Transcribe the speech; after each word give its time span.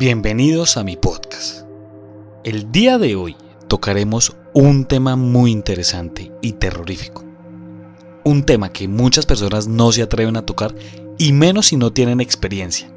Bienvenidos 0.00 0.78
a 0.78 0.82
mi 0.82 0.96
podcast. 0.96 1.66
El 2.42 2.72
día 2.72 2.96
de 2.96 3.16
hoy 3.16 3.36
tocaremos 3.68 4.34
un 4.54 4.86
tema 4.86 5.14
muy 5.14 5.50
interesante 5.50 6.32
y 6.40 6.52
terrorífico. 6.52 7.22
Un 8.24 8.44
tema 8.44 8.72
que 8.72 8.88
muchas 8.88 9.26
personas 9.26 9.68
no 9.68 9.92
se 9.92 10.00
atreven 10.00 10.38
a 10.38 10.46
tocar 10.46 10.74
y 11.18 11.34
menos 11.34 11.66
si 11.66 11.76
no 11.76 11.92
tienen 11.92 12.22
experiencia. 12.22 12.90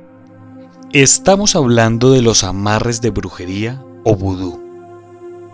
Estamos 0.94 1.58
hablando 1.58 2.09
de 2.09 2.21
los 2.21 2.45
amarres 2.45 3.02
de 3.02 3.09
brujería 3.09 3.83
o 4.05 4.16
vudú. 4.16 4.63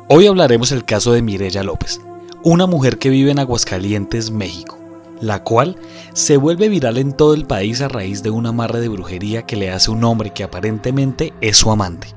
Hoy 0.08 0.28
hablaremos 0.28 0.72
el 0.72 0.86
caso 0.86 1.14
de 1.14 1.24
Mirella 1.24 1.64
López, 1.64 2.00
una 2.44 2.68
mujer 2.68 3.00
que 3.00 3.10
vive 3.10 3.32
en 3.32 3.40
Aguascalientes, 3.40 4.30
México, 4.30 4.78
la 5.22 5.44
cual 5.44 5.78
se 6.14 6.38
vuelve 6.38 6.70
viral 6.70 6.98
en 6.98 7.14
todo 7.14 7.34
el 7.34 7.46
país 7.46 7.82
a 7.82 7.88
raíz 7.88 8.24
de 8.24 8.30
un 8.30 8.46
amarre 8.46 8.80
de 8.80 8.90
brujería 8.90 9.46
que 9.46 9.56
le 9.56 9.72
hace 9.72 9.92
un 9.92 10.04
hombre 10.04 10.32
que 10.32 10.44
aparentemente 10.44 11.34
es 11.42 11.58
su 11.58 11.72
amante. 11.72 12.08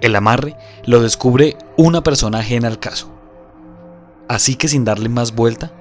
El 0.00 0.16
amarre 0.16 0.56
lo 0.84 1.02
descubre 1.02 1.56
una 1.76 2.02
persona 2.02 2.38
ajena 2.38 2.68
al 2.68 2.78
caso. 2.78 3.10
Así 4.28 4.56
que 4.56 4.68
sin 4.68 4.84
darle 4.84 5.08
más 5.08 5.34
vuelta, 5.34 5.72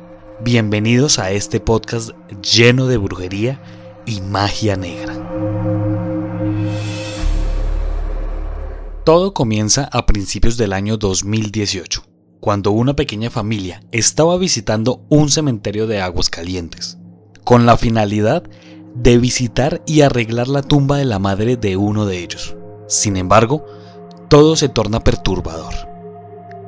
bienvenidos 0.41 1.19
a 1.19 1.31
este 1.31 1.59
podcast 1.59 2.11
lleno 2.41 2.87
de 2.87 2.97
brujería 2.97 3.61
y 4.05 4.21
magia 4.21 4.75
negra. 4.75 5.15
Todo 9.05 9.33
comienza 9.33 9.89
a 9.91 10.05
principios 10.05 10.57
del 10.57 10.73
año 10.73 10.97
2018 10.97 12.08
cuando 12.39 12.71
una 12.71 12.95
pequeña 12.95 13.29
familia 13.29 13.83
estaba 13.91 14.37
visitando 14.37 15.01
un 15.09 15.29
cementerio 15.29 15.87
de 15.87 16.01
aguas 16.01 16.29
calientes, 16.29 16.97
con 17.43 17.65
la 17.65 17.75
finalidad 17.77 18.43
de 18.95 19.17
visitar 19.17 19.81
y 19.85 20.01
arreglar 20.01 20.47
la 20.47 20.61
tumba 20.61 20.97
de 20.97 21.05
la 21.05 21.19
madre 21.19 21.57
de 21.57 21.77
uno 21.77 22.05
de 22.05 22.19
ellos. 22.19 22.55
Sin 22.87 23.17
embargo, 23.17 23.65
todo 24.29 24.55
se 24.55 24.69
torna 24.69 25.03
perturbador, 25.03 25.73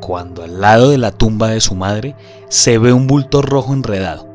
cuando 0.01 0.43
al 0.43 0.59
lado 0.59 0.89
de 0.89 0.97
la 0.97 1.11
tumba 1.11 1.49
de 1.49 1.61
su 1.61 1.75
madre 1.75 2.15
se 2.49 2.77
ve 2.77 2.91
un 2.91 3.07
bulto 3.07 3.41
rojo 3.41 3.73
enredado. 3.73 4.27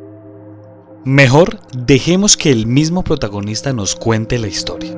Mejor 1.05 1.61
dejemos 1.73 2.37
que 2.37 2.51
el 2.51 2.67
mismo 2.67 3.05
protagonista 3.05 3.73
nos 3.73 3.95
cuente 3.95 4.39
la 4.39 4.49
historia. 4.49 4.93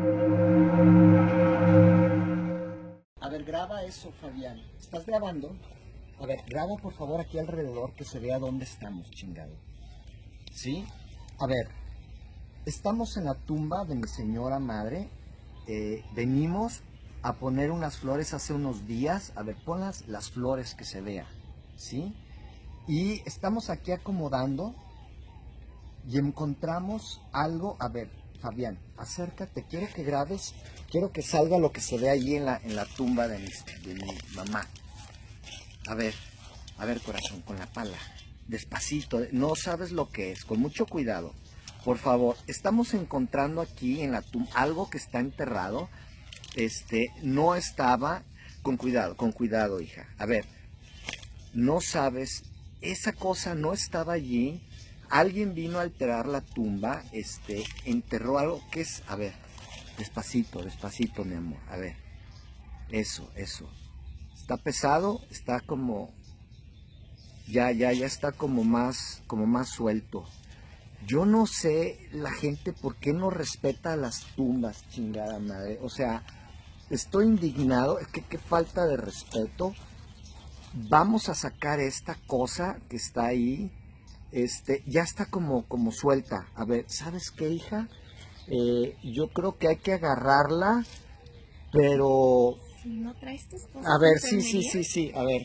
A 3.21 3.29
ver, 3.29 3.45
graba 3.45 3.83
eso, 3.85 4.11
Fabián. 4.21 4.63
¿Estás 4.81 5.05
grabando? 5.05 5.53
A 6.21 6.27
ver, 6.27 6.43
grabo 6.49 6.79
por 6.79 6.95
favor 6.95 7.21
aquí 7.21 7.39
alrededor 7.39 7.95
que 7.95 8.05
se 8.05 8.19
vea 8.19 8.41
dónde 8.41 8.65
estamos, 8.65 9.09
chingado. 9.11 9.55
¿Sí? 10.53 10.85
A 11.39 11.47
ver, 11.47 11.69
estamos 12.67 13.17
en 13.17 13.27
la 13.27 13.35
tumba 13.35 13.85
de 13.85 13.95
mi 13.95 14.09
señora 14.09 14.59
madre. 14.59 15.11
Eh, 15.69 16.05
venimos 16.15 16.83
a 17.23 17.35
poner 17.35 17.71
unas 17.71 17.99
flores 17.99 18.35
hace 18.35 18.53
unos 18.53 18.87
días. 18.87 19.33
A 19.37 19.45
ver, 19.45 19.57
pon 19.65 19.81
las, 19.81 20.31
flores 20.31 20.75
que 20.75 20.85
se 20.85 21.01
vea. 21.01 21.27
¿Sí? 21.77 22.13
Y 22.89 23.21
estamos 23.25 23.71
aquí 23.71 23.93
acomodando 23.93 24.75
y 26.09 26.19
encontramos 26.19 27.21
algo. 27.31 27.77
A 27.79 27.89
ver, 27.89 28.11
Fabián, 28.41 28.81
acércate. 28.97 29.67
Quiero 29.71 29.87
que 29.95 30.03
grabes. 30.03 30.53
Quiero 30.91 31.13
que 31.13 31.23
salga 31.23 31.59
lo 31.59 31.71
que 31.71 31.81
se 31.81 31.97
ve 31.97 32.11
ahí 32.11 32.35
en 32.35 32.47
la, 32.47 32.57
en 32.57 32.75
la 32.75 32.87
tumba 32.87 33.29
de 33.29 33.39
de 33.39 33.95
mi 33.95 34.19
mamá. 34.35 34.67
A 35.89 35.95
ver, 35.95 36.15
a 36.77 36.85
ver 36.85 37.01
corazón, 37.01 37.41
con 37.41 37.59
la 37.59 37.67
pala. 37.67 37.97
Despacito, 38.47 39.23
no 39.33 39.57
sabes 39.57 39.91
lo 39.91 40.11
que 40.11 40.33
es, 40.33 40.45
con 40.45 40.61
mucho 40.61 40.85
cuidado. 40.85 41.35
Por 41.83 41.97
favor, 41.97 42.37
estamos 42.47 42.93
encontrando 42.93 43.63
aquí 43.63 44.03
en 44.03 44.13
la 44.13 44.21
tumba 44.21 44.51
algo 44.55 44.91
que 44.91 44.99
está 44.99 45.19
enterrado. 45.19 45.89
Este, 46.55 47.11
no 47.23 47.55
estaba, 47.55 48.23
con 48.61 48.77
cuidado, 48.77 49.17
con 49.17 49.33
cuidado, 49.33 49.81
hija. 49.81 50.07
A 50.19 50.27
ver, 50.27 50.45
no 51.55 51.81
sabes, 51.81 52.43
esa 52.83 53.15
cosa 53.15 53.55
no 53.55 53.73
estaba 53.73 54.13
allí. 54.13 54.61
Alguien 55.09 55.55
vino 55.55 55.79
a 55.79 55.83
alterar 55.83 56.27
la 56.27 56.43
tumba, 56.43 57.03
este, 57.13 57.65
enterró 57.87 58.39
algo 58.39 58.63
que 58.71 58.83
es, 58.83 59.03
a 59.09 59.17
ver, 59.17 59.33
despacito, 59.97 60.63
despacito, 60.63 61.25
mi 61.25 61.35
amor. 61.35 61.61
A 61.71 61.79
ver, 61.79 61.97
eso, 62.91 63.33
eso. 63.35 63.71
Está 64.49 64.65
pesado, 64.65 65.21
está 65.31 65.61
como 65.61 66.09
ya 67.49 67.71
ya 67.71 67.93
ya 67.93 68.07
está 68.07 68.33
como 68.33 68.65
más 68.65 69.23
como 69.27 69.45
más 69.45 69.69
suelto. 69.69 70.25
Yo 71.07 71.27
no 71.27 71.45
sé 71.45 72.09
la 72.13 72.33
gente 72.33 72.73
por 72.73 72.97
qué 72.97 73.13
no 73.13 73.29
respeta 73.29 73.95
las 73.97 74.23
tumbas, 74.37 74.89
chingada 74.89 75.39
madre. 75.39 75.79
O 75.83 75.91
sea, 75.91 76.23
estoy 76.89 77.27
indignado, 77.27 77.99
es 77.99 78.07
que 78.07 78.23
qué 78.23 78.39
falta 78.39 78.87
de 78.87 78.97
respeto. 78.97 79.75
Vamos 80.73 81.29
a 81.29 81.35
sacar 81.35 81.79
esta 81.81 82.17
cosa 82.27 82.79
que 82.89 82.97
está 82.97 83.27
ahí. 83.27 83.71
Este, 84.33 84.83
ya 84.87 85.03
está 85.03 85.27
como, 85.27 85.69
como 85.69 85.93
suelta. 85.93 86.49
A 86.55 86.65
ver, 86.65 86.87
¿sabes 86.89 87.31
qué, 87.33 87.51
hija? 87.51 87.87
Eh, 88.47 88.97
yo 89.05 89.29
creo 89.29 89.59
que 89.59 89.69
hay 89.69 89.77
que 89.77 89.93
agarrarla, 89.93 90.87
pero 91.71 92.57
¿No 92.85 93.15
traes 93.15 93.49
tus 93.49 93.63
cosas? 93.63 93.91
A 93.91 93.99
ver, 93.99 94.19
sí, 94.19 94.41
sí, 94.41 94.63
sí, 94.63 94.85
sí. 94.85 95.13
A 95.15 95.25
ver, 95.25 95.43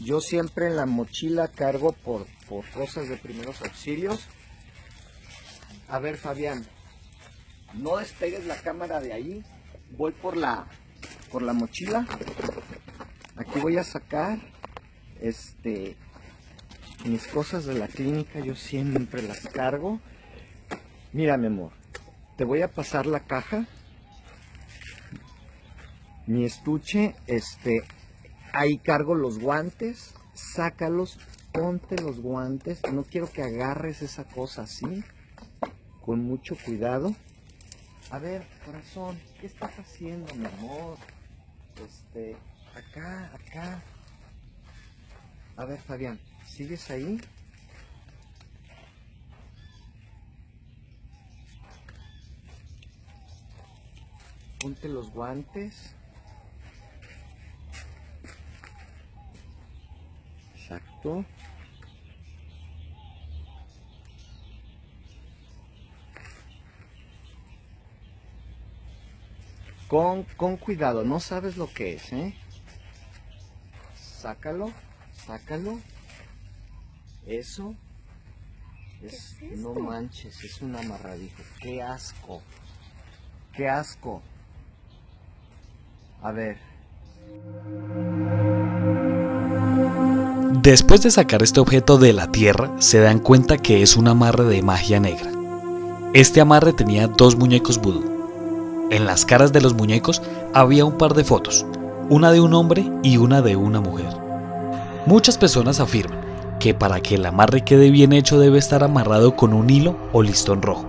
yo 0.00 0.20
siempre 0.20 0.66
en 0.66 0.76
la 0.76 0.86
mochila 0.86 1.48
cargo 1.48 1.92
por, 1.92 2.26
por 2.48 2.68
cosas 2.70 3.08
de 3.08 3.16
primeros 3.16 3.60
auxilios. 3.62 4.20
A 5.88 5.98
ver, 5.98 6.16
Fabián, 6.16 6.66
no 7.74 7.96
despegues 7.96 8.46
la 8.46 8.56
cámara 8.56 9.00
de 9.00 9.12
ahí. 9.12 9.44
Voy 9.96 10.12
por 10.12 10.36
la, 10.36 10.66
por 11.30 11.42
la 11.42 11.52
mochila. 11.52 12.06
Aquí 13.36 13.58
voy 13.60 13.76
a 13.76 13.84
sacar, 13.84 14.38
este, 15.20 15.96
mis 17.04 17.26
cosas 17.26 17.66
de 17.66 17.74
la 17.74 17.88
clínica. 17.88 18.40
Yo 18.40 18.54
siempre 18.54 19.22
las 19.22 19.40
cargo. 19.40 20.00
Mira, 21.12 21.36
mi 21.36 21.46
amor, 21.46 21.72
te 22.36 22.44
voy 22.44 22.62
a 22.62 22.68
pasar 22.68 23.06
la 23.06 23.20
caja 23.20 23.66
mi 26.26 26.44
estuche, 26.44 27.14
este, 27.26 27.82
ahí 28.52 28.78
cargo 28.78 29.14
los 29.14 29.38
guantes, 29.38 30.14
sácalos, 30.34 31.18
ponte 31.52 32.00
los 32.02 32.20
guantes, 32.20 32.80
no 32.92 33.04
quiero 33.04 33.30
que 33.30 33.42
agarres 33.42 34.02
esa 34.02 34.24
cosa 34.24 34.62
así, 34.62 35.04
con 36.04 36.24
mucho 36.24 36.56
cuidado. 36.64 37.14
A 38.10 38.18
ver, 38.18 38.46
corazón, 38.64 39.20
¿qué 39.40 39.46
estás 39.46 39.78
haciendo, 39.78 40.32
mi 40.34 40.46
amor? 40.46 40.98
Este, 41.84 42.36
acá, 42.74 43.32
acá. 43.34 43.82
A 45.56 45.64
ver, 45.64 45.80
Fabián, 45.80 46.20
¿sigues 46.46 46.90
ahí? 46.90 47.20
Ponte 54.60 54.88
los 54.88 55.10
guantes. 55.10 55.95
Con, 69.88 70.24
con 70.36 70.56
cuidado, 70.56 71.04
no 71.04 71.20
sabes 71.20 71.56
lo 71.56 71.72
que 71.72 71.94
es, 71.94 72.12
¿eh? 72.12 72.34
Sácalo, 73.94 74.72
sácalo. 75.26 75.78
Eso. 77.26 77.74
Es, 79.02 79.36
no 79.56 79.74
manches, 79.74 80.42
es 80.42 80.60
un 80.62 80.74
amarradijo. 80.74 81.42
Qué 81.60 81.82
asco. 81.82 82.42
Qué 83.52 83.68
asco. 83.68 84.22
A 86.22 86.32
ver. 86.32 86.58
Después 90.66 91.00
de 91.02 91.12
sacar 91.12 91.44
este 91.44 91.60
objeto 91.60 91.96
de 91.96 92.12
la 92.12 92.32
tierra, 92.32 92.72
se 92.80 92.98
dan 92.98 93.20
cuenta 93.20 93.56
que 93.56 93.82
es 93.82 93.96
un 93.96 94.08
amarre 94.08 94.42
de 94.42 94.62
magia 94.62 94.98
negra. 94.98 95.30
Este 96.12 96.40
amarre 96.40 96.72
tenía 96.72 97.06
dos 97.06 97.36
muñecos 97.36 97.80
vudú. 97.80 98.02
En 98.90 99.06
las 99.06 99.24
caras 99.24 99.52
de 99.52 99.60
los 99.60 99.74
muñecos 99.74 100.22
había 100.54 100.84
un 100.84 100.98
par 100.98 101.14
de 101.14 101.22
fotos, 101.22 101.64
una 102.10 102.32
de 102.32 102.40
un 102.40 102.52
hombre 102.52 102.90
y 103.04 103.16
una 103.16 103.42
de 103.42 103.54
una 103.54 103.80
mujer. 103.80 104.08
Muchas 105.06 105.38
personas 105.38 105.78
afirman 105.78 106.18
que 106.58 106.74
para 106.74 106.98
que 106.98 107.14
el 107.14 107.26
amarre 107.26 107.62
quede 107.62 107.92
bien 107.92 108.12
hecho 108.12 108.40
debe 108.40 108.58
estar 108.58 108.82
amarrado 108.82 109.36
con 109.36 109.52
un 109.52 109.70
hilo 109.70 109.96
o 110.12 110.20
listón 110.20 110.62
rojo. 110.62 110.88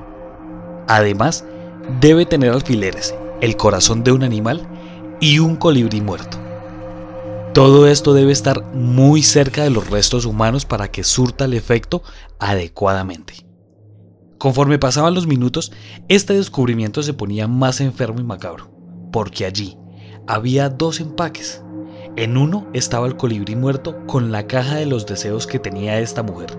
Además, 0.88 1.46
debe 2.02 2.26
tener 2.26 2.52
alfileres, 2.52 3.14
el 3.42 3.56
corazón 3.58 4.04
de 4.04 4.12
un 4.12 4.24
animal 4.24 4.68
y 5.20 5.38
un 5.38 5.56
colibrí 5.56 6.02
muerto. 6.02 6.47
Todo 7.58 7.88
esto 7.88 8.14
debe 8.14 8.34
estar 8.34 8.64
muy 8.76 9.24
cerca 9.24 9.64
de 9.64 9.72
los 9.72 9.90
restos 9.90 10.26
humanos 10.26 10.64
para 10.68 10.92
que 10.92 11.04
surta 11.04 11.46
el 11.46 11.56
efecto 11.56 12.04
adecuadamente. 12.38 13.48
Conforme 14.38 14.78
pasaban 14.78 15.16
los 15.16 15.26
minutos, 15.26 15.72
este 16.08 16.34
descubrimiento 16.36 17.02
se 17.02 17.16
ponía 17.16 17.48
más 17.48 17.82
enfermo 17.82 18.20
y 18.20 18.24
macabro, 18.24 18.70
porque 19.12 19.44
allí 19.44 19.76
había 20.28 20.70
dos 20.70 21.00
empaques. 21.00 21.64
En 22.16 22.38
uno 22.38 22.68
estaba 22.74 23.08
el 23.08 23.18
colibrí 23.18 23.56
muerto 23.56 24.06
con 24.06 24.32
la 24.32 24.46
caja 24.46 24.76
de 24.76 24.86
los 24.86 25.08
deseos 25.08 25.48
que 25.48 25.58
tenía 25.58 26.00
esta 26.00 26.22
mujer, 26.22 26.56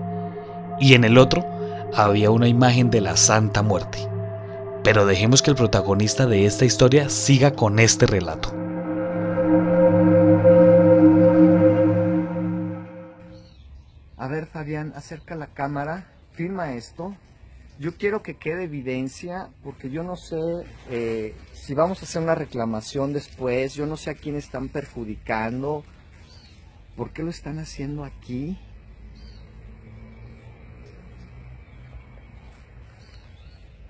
y 0.81 0.95
en 0.95 1.05
el 1.05 1.17
otro 1.17 1.45
había 1.93 2.29
una 2.29 2.49
imagen 2.49 2.89
de 2.89 2.99
la 2.99 3.15
Santa 3.15 3.63
Muerte. 3.63 4.05
Pero 4.83 5.05
dejemos 5.05 5.41
que 5.41 5.51
el 5.51 5.55
protagonista 5.55 6.25
de 6.25 6.45
esta 6.45 6.65
historia 6.65 7.07
siga 7.07 7.51
con 7.51 7.79
este 7.79 8.05
relato. 8.05 8.58
Acerca 14.77 15.35
la 15.35 15.47
cámara, 15.47 16.07
firma 16.31 16.73
esto. 16.73 17.15
Yo 17.79 17.97
quiero 17.97 18.21
que 18.21 18.35
quede 18.35 18.65
evidencia, 18.65 19.49
porque 19.63 19.89
yo 19.89 20.03
no 20.03 20.15
sé 20.15 20.37
eh, 20.89 21.35
si 21.53 21.73
vamos 21.73 22.01
a 22.01 22.05
hacer 22.05 22.21
una 22.21 22.35
reclamación 22.35 23.13
después, 23.13 23.73
yo 23.73 23.87
no 23.87 23.97
sé 23.97 24.11
a 24.11 24.13
quién 24.13 24.35
están 24.35 24.69
perjudicando, 24.69 25.83
por 26.95 27.13
qué 27.13 27.23
lo 27.23 27.29
están 27.29 27.57
haciendo 27.57 28.03
aquí. 28.03 28.59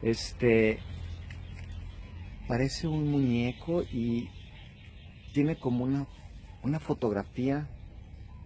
Este 0.01 0.79
parece 2.47 2.87
un 2.87 3.11
muñeco 3.11 3.83
y 3.83 4.29
tiene 5.33 5.59
como 5.59 5.83
una, 5.83 6.07
una 6.63 6.79
fotografía 6.79 7.67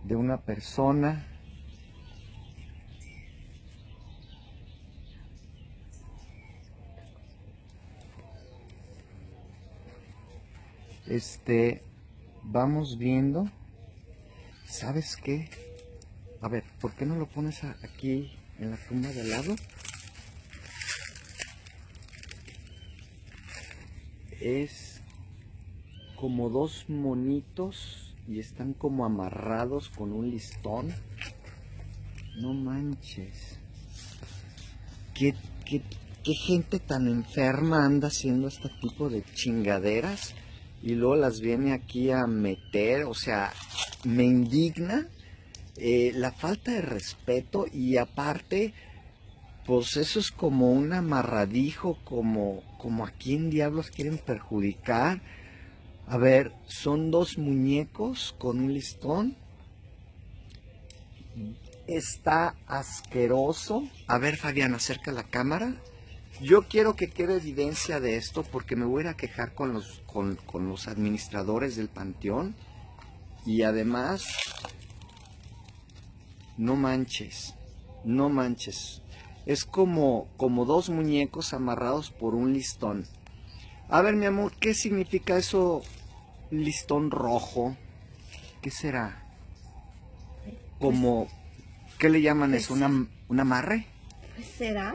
de 0.04 0.16
una 0.16 0.38
persona. 0.38 1.28
Este, 11.08 11.82
vamos 12.44 12.98
viendo. 12.98 13.50
¿Sabes 14.66 15.18
qué? 15.18 15.50
A 16.42 16.48
ver, 16.48 16.64
¿por 16.80 16.94
qué 16.94 17.06
no 17.06 17.16
lo 17.16 17.28
pones 17.28 17.64
aquí 17.64 18.32
en 18.58 18.72
la 18.72 18.78
tumba 18.78 19.10
de 19.10 19.22
al 19.22 19.30
lado? 19.30 19.56
Es 24.40 25.02
como 26.16 26.50
dos 26.50 26.86
monitos 26.88 28.16
y 28.28 28.40
están 28.40 28.74
como 28.74 29.06
amarrados 29.06 29.90
con 29.90 30.14
un 30.14 30.32
listón. 30.32 30.94
No 32.38 32.54
manches. 32.54 33.58
¿Qué, 35.14 35.36
qué, 35.66 35.82
qué 36.24 36.34
gente 36.34 36.80
tan 36.80 37.08
enferma 37.08 37.86
anda 37.86 38.08
haciendo 38.08 38.48
este 38.48 38.70
tipo 38.82 39.10
de 39.10 39.24
chingaderas? 39.34 40.34
Y 40.84 40.96
luego 40.96 41.16
las 41.16 41.40
viene 41.40 41.72
aquí 41.72 42.12
a 42.12 42.28
meter, 42.28 43.06
o 43.06 43.14
sea, 43.14 43.54
me 44.04 44.26
indigna 44.26 45.08
eh, 45.78 46.12
la 46.14 46.34
falta 46.34 46.72
de 46.72 46.82
respeto 46.82 47.66
y 47.72 47.96
aparte, 47.96 48.74
pues 49.66 49.96
eso 49.96 50.20
es 50.20 50.30
como 50.30 50.74
un 50.74 50.92
amarradijo, 50.92 51.98
como, 52.04 52.62
como 52.78 53.06
a 53.06 53.12
quién 53.12 53.50
diablos 53.50 53.92
quieren 53.92 54.18
perjudicar. 54.18 55.22
A 56.06 56.18
ver, 56.18 56.52
son 56.68 57.12
dos 57.12 57.38
muñecos 57.38 58.36
con 58.38 58.60
un 58.60 58.74
listón. 58.74 59.38
Está 61.88 62.56
asqueroso. 62.68 63.88
A 64.08 64.18
ver, 64.18 64.36
Fabián, 64.36 64.76
acerca 64.76 65.14
la 65.14 65.24
cámara. 65.24 65.78
Yo 66.44 66.64
quiero 66.68 66.98
que 66.98 67.10
quede 67.10 67.38
evidencia 67.38 68.02
de 68.02 68.18
esto 68.18 68.44
porque 68.44 68.76
me 68.76 68.84
voy 68.84 69.08
a 69.08 69.14
quejar 69.14 69.54
con 69.54 69.72
los, 69.72 70.02
con, 70.06 70.36
con 70.36 70.68
los 70.68 70.90
administradores 70.90 71.78
del 71.78 71.88
panteón. 71.88 72.54
Y 73.46 73.62
además, 73.62 74.26
no 76.58 76.76
manches, 76.76 77.54
no 78.04 78.28
manches. 78.28 79.02
Es 79.46 79.64
como, 79.64 80.28
como 80.36 80.66
dos 80.66 80.90
muñecos 80.90 81.54
amarrados 81.54 82.12
por 82.12 82.36
un 82.36 82.52
listón. 82.52 83.08
A 83.88 84.02
ver, 84.02 84.18
mi 84.18 84.26
amor, 84.26 84.52
¿qué 84.60 84.74
significa 84.74 85.38
eso? 85.38 85.82
Listón 86.52 87.10
rojo. 87.10 87.78
¿Qué 88.62 88.70
será? 88.70 89.24
Como, 90.78 91.30
¿qué 92.00 92.10
le 92.10 92.22
llaman 92.22 92.52
pues- 92.52 92.64
eso? 92.64 92.74
¿Una, 92.74 93.08
¿Un 93.30 93.40
amarre? 93.40 93.88
Pues, 94.36 94.48
¿Será? 94.48 94.94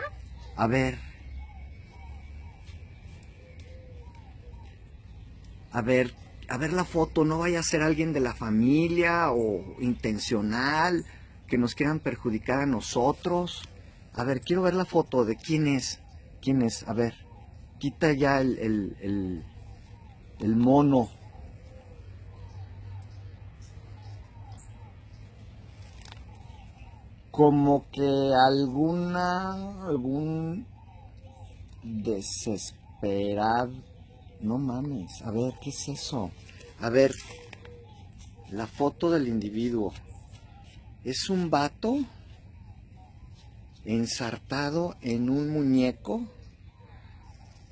A 0.55 0.67
ver. 0.67 1.08
A 5.79 5.81
ver, 5.81 6.13
a 6.49 6.59
ver 6.59 6.73
la 6.73 6.85
foto, 6.85 7.25
no 7.25 7.39
vaya 7.39 7.61
a 7.61 7.63
ser 7.63 7.83
alguien 7.83 8.13
de 8.13 8.19
la 8.19 8.35
familia 8.35 9.31
o 9.31 9.63
intencional, 9.79 11.07
que 11.47 11.57
nos 11.57 11.77
quieran 11.77 12.01
perjudicar 12.01 12.59
a 12.59 12.67
nosotros. 12.67 13.63
A 14.13 14.25
ver, 14.25 14.41
quiero 14.41 14.63
ver 14.63 14.75
la 14.75 14.85
foto 14.85 15.25
de 15.25 15.37
quién 15.37 15.69
es. 15.69 16.01
¿Quién 16.43 16.63
es? 16.63 16.83
A 16.89 16.95
ver, 16.95 17.15
quita 17.79 18.13
ya 18.13 18.41
el, 18.41 18.59
el, 18.59 19.45
el, 20.41 20.57
mono. 20.57 21.11
Como 27.31 27.87
que 27.93 28.33
alguna, 28.35 29.87
algún 29.87 30.67
desesperado. 31.85 33.88
No 34.41 34.57
mames, 34.59 35.23
a 35.23 35.33
ver, 35.33 35.55
¿qué 35.61 35.71
es 35.71 35.89
eso? 35.89 36.31
A 36.81 36.91
ver, 36.91 37.13
la 38.51 38.69
foto 38.69 39.11
del 39.11 39.27
individuo. 39.27 39.93
Es 41.05 41.29
un 41.29 41.51
vato 41.51 41.99
ensartado 43.85 44.97
en 45.01 45.29
un 45.29 45.51
muñeco. 45.51 46.25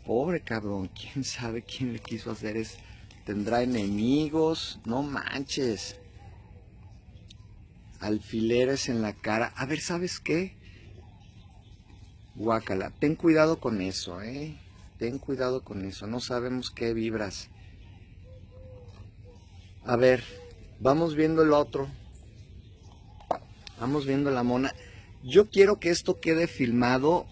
Pobre 0.04 0.40
cabrón, 0.40 0.88
quién 0.88 1.25
sabe 1.25 1.62
quién 1.62 1.92
le 1.92 2.00
quiso 2.00 2.32
hacer 2.32 2.56
es. 2.56 2.78
Tendrá 3.25 3.62
enemigos, 3.62 4.80
no 4.85 5.02
manches. 5.02 5.96
Alfileres 8.00 8.88
en 8.88 9.02
la 9.02 9.12
cara. 9.12 9.52
A 9.56 9.66
ver, 9.66 9.80
¿sabes 9.80 10.18
qué? 10.18 10.56
Guácala, 12.35 12.90
ten 12.90 13.14
cuidado 13.14 13.61
con 13.61 13.80
eso, 13.80 14.20
¿eh? 14.20 14.58
Ten 14.98 15.18
cuidado 15.18 15.62
con 15.62 15.84
eso, 15.84 16.06
no 16.06 16.20
sabemos 16.20 16.70
qué 16.70 16.94
vibras. 16.94 17.50
A 19.84 19.96
ver, 19.96 20.24
vamos 20.80 21.14
viendo 21.14 21.42
el 21.42 21.52
otro. 21.52 21.88
Vamos 23.78 24.06
viendo 24.06 24.30
la 24.30 24.42
mona. 24.42 24.74
Yo 25.22 25.50
quiero 25.50 25.78
que 25.78 25.90
esto 25.90 26.18
quede 26.18 26.46
filmado 26.46 27.26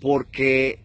porque 0.00 0.80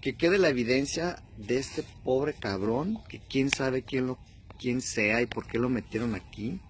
que 0.00 0.16
quede 0.16 0.38
la 0.38 0.48
evidencia 0.48 1.22
de 1.36 1.58
este 1.58 1.84
pobre 2.04 2.32
cabrón, 2.34 2.98
que 3.08 3.20
quién 3.20 3.50
sabe 3.50 3.82
quién 3.82 4.06
lo 4.06 4.18
quién 4.58 4.80
sea 4.80 5.22
y 5.22 5.26
por 5.26 5.46
qué 5.46 5.58
lo 5.58 5.68
metieron 5.68 6.14
aquí. 6.14 6.60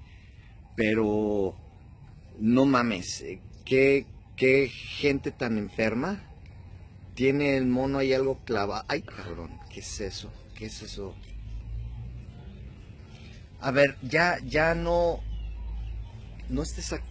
Pero 0.77 1.55
no 2.39 2.67
mames, 2.67 3.21
eh, 3.23 3.41
qué 3.65 4.07
qué 4.37 4.69
gente 4.69 5.31
tan 5.31 5.57
enferma. 5.57 6.28
Tiene 7.19 7.57
el 7.57 7.67
mono 7.67 7.99
ahí 7.99 8.13
algo 8.15 8.39
clavado. 8.45 8.85
Ay, 8.87 9.03
cabrón, 9.03 9.59
¿qué 9.71 9.81
es 9.81 10.01
eso? 10.01 10.31
¿Qué 10.55 10.67
es 10.67 10.83
eso? 10.83 11.17
A 13.61 13.73
ver, 13.73 13.97
ya, 14.03 14.39
ya 14.47 14.77
no. 14.77 15.19
No 16.49 16.63
estés 16.63 16.93
aquí. 16.93 17.05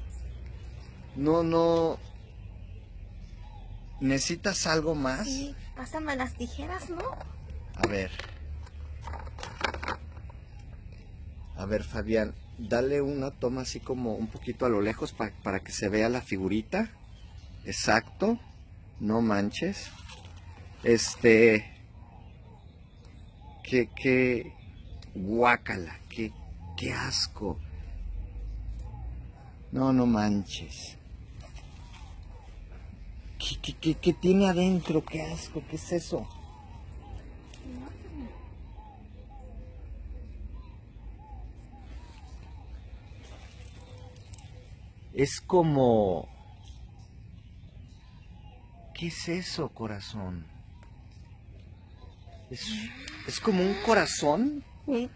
No, 1.17 1.43
no. 1.43 1.99
¿Necesitas 3.99 4.65
algo 4.65 4.95
más? 4.95 5.27
Sí, 5.27 5.53
pásame 5.75 6.15
las 6.15 6.33
tijeras, 6.35 6.89
¿no? 6.89 7.03
A 7.75 7.85
ver. 7.87 8.09
A 11.57 11.65
ver, 11.65 11.83
Fabián, 11.83 12.33
dale 12.57 13.01
una 13.01 13.31
toma 13.31 13.63
así 13.63 13.81
como 13.81 14.15
un 14.15 14.29
poquito 14.29 14.65
a 14.65 14.69
lo 14.69 14.79
lejos 14.79 15.11
pa- 15.11 15.33
para 15.43 15.59
que 15.59 15.73
se 15.73 15.89
vea 15.89 16.07
la 16.07 16.21
figurita. 16.21 16.93
Exacto. 17.65 18.39
No 18.99 19.21
manches. 19.21 19.91
Este. 20.83 21.65
Que, 23.63 23.87
que. 23.87 24.53
Guácala. 25.13 25.99
Que, 26.09 26.31
qué 26.75 26.93
asco. 26.93 27.59
No, 29.71 29.93
no 29.93 30.05
manches. 30.05 30.97
¿Qué, 33.37 33.57
qué, 33.61 33.73
qué, 33.73 33.93
qué 33.95 34.13
tiene 34.13 34.49
adentro? 34.49 35.03
Qué 35.05 35.21
asco. 35.21 35.61
¿Qué 35.69 35.75
es 35.75 35.91
eso? 35.91 36.27
Es 45.17 45.41
como... 45.41 46.29
¿Qué 48.97 49.07
es 49.07 49.29
eso, 49.29 49.69
corazón? 49.69 50.43
Es, 52.49 52.65
es 53.27 53.39
como 53.39 53.61
un 53.61 53.75
corazón. 53.85 54.63
Sí. 54.87 55.07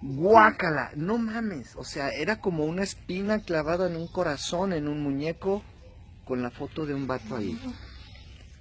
Guácala, 0.00 0.92
no 0.94 1.18
mames. 1.18 1.74
O 1.74 1.82
sea, 1.82 2.10
era 2.10 2.40
como 2.40 2.64
una 2.64 2.84
espina 2.84 3.40
clavada 3.40 3.88
en 3.88 3.96
un 3.96 4.06
corazón, 4.06 4.72
en 4.72 4.86
un 4.86 5.02
muñeco, 5.02 5.64
con 6.24 6.42
la 6.42 6.52
foto 6.52 6.86
de 6.86 6.94
un 6.94 7.08
vato 7.08 7.36
ahí. 7.36 7.58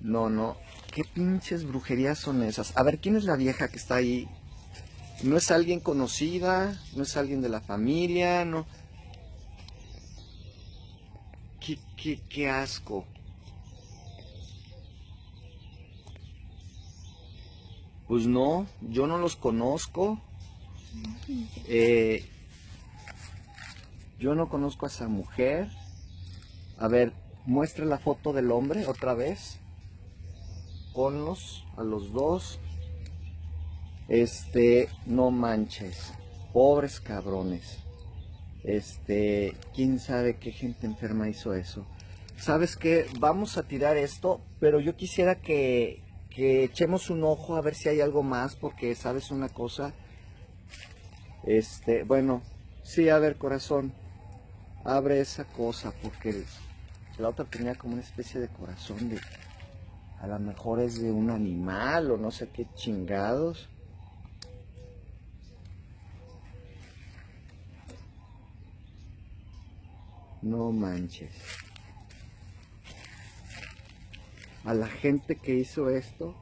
No, 0.01 0.29
no. 0.29 0.57
¿Qué 0.91 1.03
pinches 1.03 1.65
brujerías 1.65 2.17
son 2.17 2.41
esas? 2.41 2.75
A 2.75 2.81
ver, 2.81 2.97
¿quién 2.99 3.15
es 3.15 3.25
la 3.25 3.35
vieja 3.35 3.67
que 3.67 3.77
está 3.77 3.95
ahí? 3.95 4.27
No 5.21 5.37
es 5.37 5.51
alguien 5.51 5.81
conocida, 5.81 6.79
no 6.95 7.03
es 7.03 7.15
alguien 7.15 7.41
de 7.41 7.49
la 7.49 7.61
familia, 7.61 8.43
no. 8.43 8.65
Qué, 11.59 11.77
qué, 11.95 12.19
qué 12.27 12.49
asco. 12.49 13.05
Pues 18.13 18.27
no, 18.27 18.67
yo 18.79 19.07
no 19.07 19.17
los 19.17 19.35
conozco. 19.35 20.21
Eh, 21.67 22.23
yo 24.19 24.35
no 24.35 24.49
conozco 24.49 24.85
a 24.85 24.89
esa 24.89 25.07
mujer. 25.07 25.67
A 26.77 26.87
ver, 26.87 27.11
muestra 27.47 27.85
la 27.85 27.97
foto 27.97 28.31
del 28.31 28.51
hombre 28.51 28.85
otra 28.85 29.15
vez. 29.15 29.57
Ponlos 30.93 31.65
a 31.75 31.81
los 31.81 32.13
dos. 32.13 32.59
Este, 34.09 34.89
no 35.07 35.31
manches. 35.31 36.13
Pobres 36.53 36.99
cabrones. 36.99 37.79
Este, 38.63 39.55
quién 39.73 39.97
sabe 39.97 40.37
qué 40.37 40.51
gente 40.51 40.85
enferma 40.85 41.29
hizo 41.29 41.55
eso. 41.55 41.83
¿Sabes 42.37 42.77
qué? 42.77 43.07
Vamos 43.19 43.57
a 43.57 43.63
tirar 43.63 43.97
esto, 43.97 44.39
pero 44.59 44.79
yo 44.79 44.95
quisiera 44.95 45.41
que, 45.41 46.02
que 46.35 46.63
echemos 46.63 47.09
un 47.09 47.23
ojo 47.23 47.55
a 47.55 47.61
ver 47.61 47.75
si 47.75 47.89
hay 47.89 48.01
algo 48.01 48.23
más, 48.23 48.55
porque 48.55 48.95
sabes 48.95 49.29
una 49.31 49.49
cosa. 49.49 49.93
Este, 51.43 52.03
bueno, 52.03 52.41
sí, 52.83 53.09
a 53.09 53.19
ver, 53.19 53.37
corazón, 53.37 53.93
abre 54.83 55.19
esa 55.19 55.45
cosa, 55.45 55.93
porque 56.01 56.43
la 57.17 57.29
otra 57.29 57.45
tenía 57.45 57.75
como 57.75 57.93
una 57.93 58.01
especie 58.01 58.39
de 58.39 58.47
corazón 58.47 59.09
de, 59.09 59.19
a 60.19 60.27
lo 60.27 60.39
mejor 60.39 60.79
es 60.79 61.01
de 61.01 61.11
un 61.11 61.29
animal 61.29 62.11
o 62.11 62.17
no 62.17 62.31
sé 62.31 62.49
qué 62.49 62.67
chingados. 62.75 63.69
No 70.41 70.71
manches. 70.71 71.31
A 74.63 74.73
la 74.73 74.87
gente 74.87 75.35
que 75.35 75.55
hizo 75.55 75.89
esto 75.89 76.35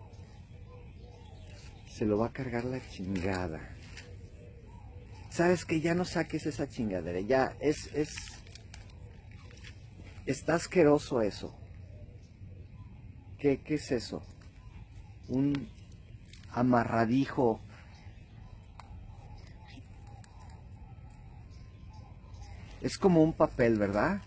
se 1.87 2.05
lo 2.05 2.17
va 2.17 2.27
a 2.27 2.33
cargar 2.33 2.65
la 2.65 2.79
chingada. 2.89 3.59
Sabes 5.29 5.65
que 5.65 5.81
ya 5.81 5.95
no 5.95 6.05
saques 6.05 6.45
esa 6.45 6.67
chingadera, 6.67 7.19
ya 7.21 7.55
es 7.59 7.89
es 7.93 8.41
está 10.25 10.55
asqueroso 10.55 11.21
eso. 11.21 11.53
¿Qué, 13.37 13.61
qué 13.61 13.75
es 13.75 13.91
eso? 13.91 14.21
Un 15.27 15.67
amarradijo. 16.51 17.59
Es 22.81 22.97
como 22.97 23.23
un 23.23 23.33
papel, 23.33 23.77
¿verdad? 23.77 24.21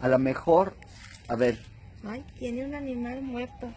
A 0.00 0.08
lo 0.08 0.18
mejor, 0.18 0.74
a 1.28 1.36
ver, 1.36 1.58
Ay, 2.04 2.24
tiene 2.38 2.64
un 2.64 2.74
animal 2.74 3.22
muerto. 3.22 3.72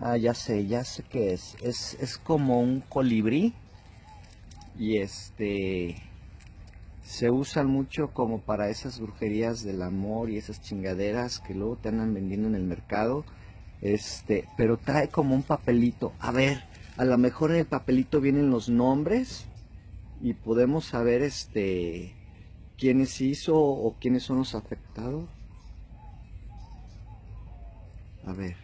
Ah, 0.00 0.16
ya 0.16 0.34
sé, 0.34 0.66
ya 0.66 0.84
sé 0.84 1.04
qué 1.04 1.32
es. 1.32 1.56
Es, 1.62 1.96
es 2.00 2.18
como 2.18 2.60
un 2.60 2.80
colibrí. 2.80 3.54
Y 4.78 4.98
este. 4.98 5.96
Se 7.02 7.30
usan 7.30 7.68
mucho 7.68 8.12
como 8.12 8.40
para 8.40 8.68
esas 8.68 8.98
brujerías 8.98 9.62
del 9.62 9.82
amor 9.82 10.28
y 10.28 10.38
esas 10.38 10.60
chingaderas 10.60 11.38
que 11.38 11.54
luego 11.54 11.76
te 11.76 11.88
andan 11.88 12.12
vendiendo 12.12 12.48
en 12.48 12.56
el 12.56 12.64
mercado. 12.64 13.24
Este, 13.80 14.44
pero 14.56 14.76
trae 14.76 15.08
como 15.08 15.34
un 15.34 15.44
papelito. 15.44 16.12
A 16.18 16.32
ver, 16.32 16.64
a 16.96 17.04
lo 17.04 17.16
mejor 17.16 17.52
en 17.52 17.58
el 17.58 17.66
papelito 17.66 18.20
vienen 18.20 18.50
los 18.50 18.68
nombres 18.68 19.46
y 20.20 20.34
podemos 20.34 20.86
saber 20.86 21.22
este 21.22 22.14
quiénes 22.76 23.20
hizo 23.20 23.56
o 23.56 23.94
quiénes 24.00 24.24
son 24.24 24.38
los 24.38 24.54
afectados. 24.54 25.28
A 28.26 28.32
ver. 28.32 28.56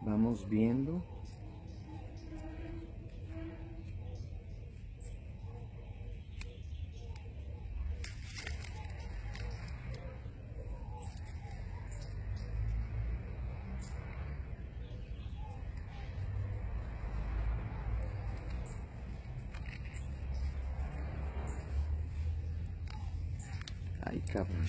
Vamos 0.00 0.48
viendo. 0.48 1.02
Ay, 24.10 24.22
cabrón. 24.32 24.64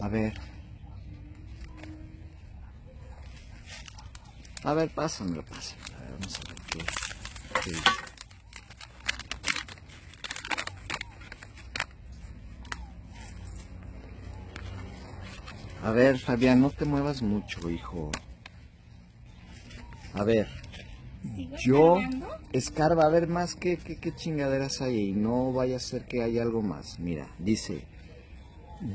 A 0.00 0.01
ver. 0.12 0.34
A 4.62 4.74
ver, 4.74 4.90
pásamelo, 4.90 5.42
pásamelo. 5.44 5.96
A 5.96 6.00
ver, 6.00 6.12
vamos 6.12 6.38
a 6.38 6.48
ver 6.48 6.58
qué, 6.70 6.78
qué 7.64 7.70
dice. 7.70 7.82
A 15.82 15.90
ver, 15.90 16.18
Fabián, 16.18 16.60
no 16.60 16.70
te 16.70 16.84
muevas 16.84 17.22
mucho, 17.22 17.68
hijo. 17.68 18.12
A 20.14 20.22
ver, 20.22 20.46
¿Sigo 21.56 21.56
yo 21.56 21.96
escarba 22.52 23.04
a 23.04 23.08
ver 23.08 23.26
más 23.26 23.56
qué, 23.56 23.78
qué, 23.78 23.96
qué 23.96 24.14
chingaderas 24.14 24.80
hay 24.80 24.96
ahí. 24.96 25.12
No 25.12 25.52
vaya 25.52 25.76
a 25.76 25.80
ser 25.80 26.04
que 26.04 26.22
haya 26.22 26.42
algo 26.42 26.62
más. 26.62 27.00
Mira, 27.00 27.26
dice, 27.38 27.84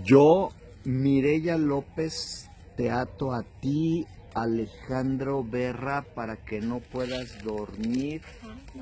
yo, 0.03 0.51
Mireya 0.87 1.57
López, 1.57 2.49
te 2.77 2.89
ato 2.91 3.33
a 3.33 3.43
ti, 3.59 4.07
Alejandro 4.33 5.43
Berra, 5.43 6.05
para 6.15 6.37
que 6.37 6.61
no 6.61 6.79
puedas 6.79 7.43
dormir, 7.43 8.21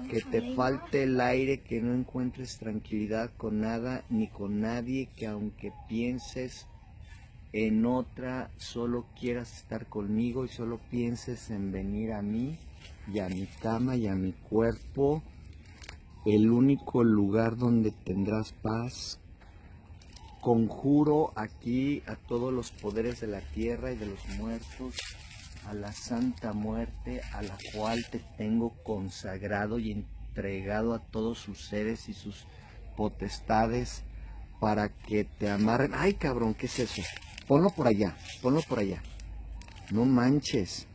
que 0.08 0.22
te 0.22 0.44
falte 0.54 1.02
el 1.02 1.20
aire, 1.20 1.62
que 1.62 1.82
no 1.82 1.96
encuentres 1.96 2.60
tranquilidad 2.60 3.32
con 3.38 3.62
nada 3.62 4.04
ni 4.12 4.28
con 4.28 4.62
nadie, 4.62 5.10
que 5.18 5.26
aunque 5.26 5.74
pienses 5.88 6.68
en 7.54 7.88
otra, 7.88 8.52
solo 8.56 9.06
quieras 9.20 9.58
estar 9.58 9.88
conmigo 9.88 10.46
y 10.46 10.50
solo 10.50 10.80
pienses 10.92 11.50
en 11.50 11.72
venir 11.72 12.14
a 12.14 12.22
mí 12.22 12.56
y 13.12 13.18
a 13.18 13.30
mi 13.30 13.48
cama 13.64 13.96
y 13.96 14.06
a 14.06 14.14
mi 14.14 14.34
cuerpo, 14.48 15.24
el 16.24 16.52
único 16.52 17.04
lugar 17.04 17.58
donde 17.58 17.90
tendrás 17.90 18.52
paz. 18.62 19.20
Conjuro 20.46 21.34
aquí 21.36 22.04
a 22.06 22.16
todos 22.16 22.54
los 22.54 22.70
poderes 22.70 23.20
de 23.20 23.26
la 23.26 23.42
tierra 23.42 23.92
y 23.92 23.96
de 23.96 24.06
los 24.06 24.24
muertos, 24.38 24.94
a 25.68 25.74
la 25.74 25.92
santa 25.92 26.54
muerte, 26.54 27.22
a 27.34 27.42
la 27.42 27.58
cual 27.74 28.06
te 28.12 28.20
tengo 28.38 28.76
consagrado 28.84 29.80
y 29.80 29.92
entregado 29.92 30.94
a 30.94 31.00
todos 31.00 31.40
sus 31.40 31.66
seres 31.66 32.10
y 32.10 32.14
sus 32.14 32.46
potestades 32.96 34.04
para 34.60 34.90
que 34.90 35.24
te 35.24 35.50
amarren. 35.50 35.94
Ay, 35.96 36.14
cabrón, 36.14 36.54
¿qué 36.54 36.68
es 36.68 36.78
eso? 36.78 37.02
Ponlo 37.48 37.72
por 37.72 37.88
allá, 37.88 38.16
ponlo 38.44 38.62
por 38.62 38.78
allá. 38.78 39.02
No 39.90 40.06
manches. 40.06 40.86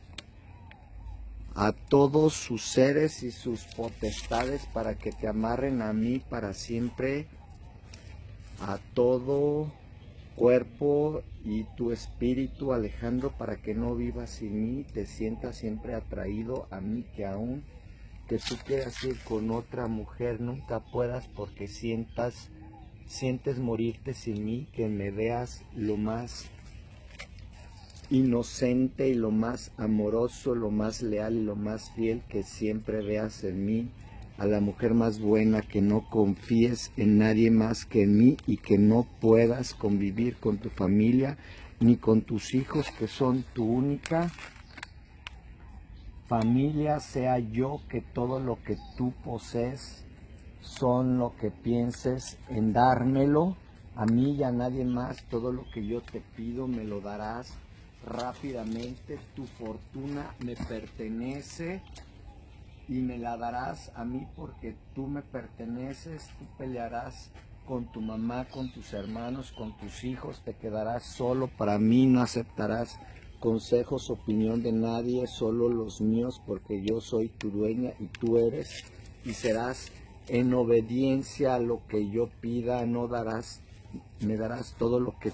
A 1.55 1.73
todos 1.73 2.35
sus 2.35 2.63
seres 2.63 3.21
y 3.21 3.33
sus 3.33 3.65
potestades 3.75 4.65
para 4.67 4.95
que 4.95 5.11
te 5.11 5.27
amarren 5.27 5.81
a 5.81 5.91
mí 5.91 6.19
para 6.19 6.53
siempre. 6.53 7.27
A 8.61 8.79
todo 8.93 9.71
cuerpo 10.35 11.23
y 11.43 11.63
tu 11.75 11.91
espíritu, 11.91 12.73
Alejandro, 12.73 13.31
para 13.37 13.57
que 13.57 13.73
no 13.73 13.95
vivas 13.95 14.29
sin 14.29 14.61
mí, 14.61 14.83
te 14.83 15.05
sientas 15.05 15.57
siempre 15.57 15.95
atraído 15.95 16.67
a 16.69 16.79
mí, 16.79 17.05
que 17.15 17.25
aún 17.25 17.63
que 18.27 18.37
tú 18.37 18.55
quieras 18.65 19.03
ir 19.03 19.17
con 19.23 19.51
otra 19.51 19.87
mujer, 19.87 20.39
nunca 20.39 20.79
puedas 20.79 21.27
porque 21.27 21.67
sientas 21.67 22.49
sientes 23.07 23.59
morirte 23.59 24.13
sin 24.13 24.45
mí, 24.45 24.67
que 24.71 24.87
me 24.87 25.11
veas 25.11 25.63
lo 25.75 25.97
más 25.97 26.45
inocente 28.09 29.09
y 29.09 29.15
lo 29.15 29.31
más 29.31 29.71
amoroso, 29.77 30.55
lo 30.55 30.71
más 30.71 31.01
leal 31.01 31.35
y 31.35 31.43
lo 31.43 31.55
más 31.55 31.91
fiel 31.91 32.21
que 32.29 32.43
siempre 32.43 33.01
veas 33.01 33.43
en 33.43 33.65
mí, 33.65 33.89
a 34.41 34.47
la 34.47 34.59
mujer 34.59 34.95
más 34.95 35.19
buena, 35.19 35.61
que 35.61 35.83
no 35.83 36.09
confíes 36.09 36.91
en 36.97 37.19
nadie 37.19 37.51
más 37.51 37.85
que 37.85 38.01
en 38.01 38.17
mí 38.17 38.37
y 38.47 38.57
que 38.57 38.79
no 38.79 39.05
puedas 39.19 39.75
convivir 39.75 40.37
con 40.37 40.57
tu 40.57 40.71
familia 40.71 41.37
ni 41.79 41.97
con 41.97 42.23
tus 42.23 42.55
hijos 42.55 42.87
que 42.97 43.05
son 43.05 43.45
tu 43.53 43.65
única 43.65 44.31
familia, 46.27 46.99
sea 46.99 47.37
yo 47.37 47.81
que 47.87 48.01
todo 48.01 48.39
lo 48.39 48.57
que 48.63 48.77
tú 48.97 49.13
posees 49.23 50.05
son 50.59 51.19
lo 51.19 51.35
que 51.35 51.51
pienses 51.51 52.39
en 52.49 52.73
dármelo 52.73 53.55
a 53.95 54.07
mí 54.07 54.37
y 54.37 54.43
a 54.43 54.51
nadie 54.51 54.85
más, 54.85 55.23
todo 55.29 55.51
lo 55.51 55.69
que 55.69 55.85
yo 55.85 56.01
te 56.01 56.19
pido 56.35 56.67
me 56.67 56.83
lo 56.83 56.99
darás 56.99 57.53
rápidamente, 58.07 59.19
tu 59.35 59.45
fortuna 59.45 60.33
me 60.43 60.55
pertenece 60.55 61.83
y 62.87 63.01
me 63.01 63.17
la 63.17 63.37
darás 63.37 63.91
a 63.95 64.03
mí 64.03 64.27
porque 64.35 64.75
tú 64.93 65.07
me 65.07 65.21
perteneces, 65.21 66.29
tú 66.37 66.45
pelearás 66.57 67.31
con 67.65 67.91
tu 67.91 68.01
mamá, 68.01 68.45
con 68.49 68.71
tus 68.73 68.93
hermanos, 68.93 69.51
con 69.51 69.77
tus 69.77 70.03
hijos, 70.03 70.41
te 70.43 70.55
quedarás 70.55 71.03
solo 71.03 71.47
para 71.47 71.77
mí, 71.77 72.05
no 72.05 72.21
aceptarás 72.21 72.99
consejos, 73.39 74.09
opinión 74.09 74.61
de 74.61 74.71
nadie, 74.71 75.25
solo 75.27 75.69
los 75.69 76.01
míos, 76.01 76.41
porque 76.45 76.81
yo 76.83 77.01
soy 77.01 77.29
tu 77.29 77.49
dueña 77.49 77.93
y 77.99 78.07
tú 78.07 78.37
eres, 78.37 78.83
y 79.23 79.33
serás 79.33 79.91
en 80.27 80.53
obediencia 80.53 81.55
a 81.55 81.59
lo 81.59 81.85
que 81.87 82.09
yo 82.09 82.29
pida, 82.41 82.85
no 82.85 83.07
darás, 83.07 83.61
me 84.19 84.37
darás 84.37 84.75
todo 84.77 84.99
lo 84.99 85.17
que 85.19 85.31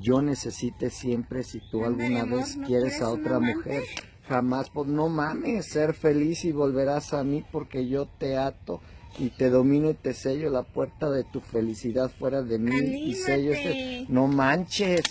yo 0.00 0.22
necesite 0.22 0.90
siempre 0.90 1.42
si 1.42 1.60
tú 1.70 1.84
alguna 1.84 2.24
vez 2.24 2.58
quieres 2.66 3.00
a 3.02 3.10
otra 3.10 3.40
mujer. 3.40 3.84
Jamás, 4.28 4.70
pues 4.70 4.88
no 4.88 5.08
mames, 5.08 5.66
ser 5.66 5.94
feliz 5.94 6.44
y 6.44 6.52
volverás 6.52 7.12
a 7.12 7.24
mí 7.24 7.44
porque 7.50 7.88
yo 7.88 8.06
te 8.06 8.36
ato 8.36 8.80
y 9.18 9.30
te 9.30 9.50
domino 9.50 9.90
y 9.90 9.94
te 9.94 10.14
sello 10.14 10.48
la 10.48 10.62
puerta 10.62 11.10
de 11.10 11.24
tu 11.24 11.40
felicidad 11.40 12.10
fuera 12.10 12.42
de 12.42 12.58
mí 12.58 13.08
y 13.08 13.14
sello 13.14 13.52
este... 13.52 14.06
No 14.08 14.28
manches 14.28 15.02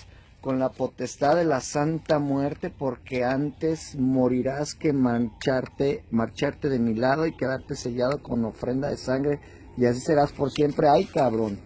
con 0.41 0.57
la 0.57 0.69
potestad 0.69 1.35
de 1.35 1.45
la 1.45 1.61
santa 1.61 2.17
muerte 2.17 2.71
porque 2.71 3.23
antes 3.23 3.95
morirás 3.95 4.73
que 4.73 4.91
mancharte, 4.91 6.03
marcharte 6.09 6.69
de 6.69 6.79
mi 6.79 6.95
lado 6.95 7.27
y 7.27 7.35
quedarte 7.35 7.75
sellado 7.75 8.23
con 8.23 8.43
ofrenda 8.45 8.89
de 8.89 8.97
sangre 8.97 9.39
y 9.77 9.85
así 9.85 9.99
serás 9.99 10.31
por 10.31 10.51
siempre. 10.51 10.87
Ay, 10.89 11.05
cabrón. 11.05 11.59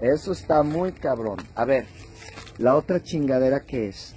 Eso 0.00 0.32
está 0.32 0.62
muy 0.62 0.92
cabrón. 0.92 1.38
A 1.54 1.64
ver, 1.64 1.86
la 2.58 2.76
otra 2.76 3.02
chingadera 3.02 3.60
que 3.66 3.88
es. 3.88 4.14